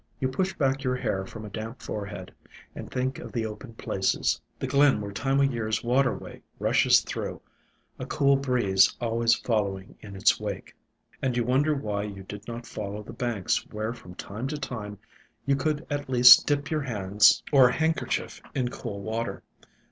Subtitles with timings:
[0.19, 2.33] You push back your hair from a damp forehead
[2.73, 7.39] and think of the open places, the glen where Time o' Year's waterway rushes through,
[7.99, 10.75] a cool breeze always following in its wake,
[11.21, 14.97] and you wonder why you did not follow the banks where from time to time
[15.45, 19.43] you could at least dip your hands or handkerchief in cool water.